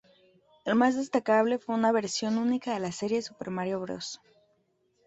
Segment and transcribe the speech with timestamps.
[0.65, 4.19] El más destacable fue una versión única de la serie Super Mario Bros.